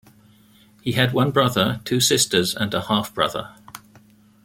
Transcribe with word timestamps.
He 0.81 0.93
had 0.93 1.13
one 1.13 1.29
brother, 1.29 1.79
two 1.85 1.99
sisters, 1.99 2.55
and 2.55 2.73
a 2.73 2.81
half 2.87 3.13
brother. 3.13 3.53